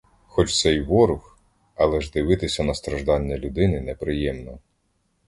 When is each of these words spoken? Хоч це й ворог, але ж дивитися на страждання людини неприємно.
Хоч 0.27 0.59
це 0.59 0.73
й 0.75 0.81
ворог, 0.81 1.39
але 1.75 2.01
ж 2.01 2.11
дивитися 2.11 2.63
на 2.63 2.73
страждання 2.73 3.37
людини 3.37 3.81
неприємно. 3.81 4.59